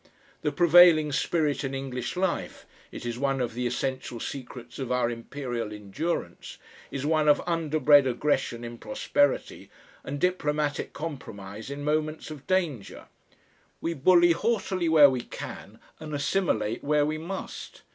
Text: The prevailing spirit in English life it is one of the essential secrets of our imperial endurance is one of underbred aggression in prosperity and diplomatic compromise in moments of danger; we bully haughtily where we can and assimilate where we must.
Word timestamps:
The 0.41 0.51
prevailing 0.51 1.11
spirit 1.11 1.63
in 1.63 1.75
English 1.75 2.15
life 2.17 2.65
it 2.91 3.05
is 3.05 3.19
one 3.19 3.39
of 3.39 3.53
the 3.53 3.67
essential 3.67 4.19
secrets 4.19 4.79
of 4.79 4.91
our 4.91 5.11
imperial 5.11 5.71
endurance 5.71 6.57
is 6.89 7.05
one 7.05 7.27
of 7.27 7.39
underbred 7.45 8.07
aggression 8.07 8.63
in 8.63 8.79
prosperity 8.79 9.69
and 10.03 10.19
diplomatic 10.19 10.93
compromise 10.93 11.69
in 11.69 11.83
moments 11.83 12.31
of 12.31 12.47
danger; 12.47 13.05
we 13.79 13.93
bully 13.93 14.31
haughtily 14.31 14.89
where 14.89 15.07
we 15.11 15.21
can 15.21 15.77
and 15.99 16.15
assimilate 16.15 16.83
where 16.83 17.05
we 17.05 17.19
must. 17.19 17.83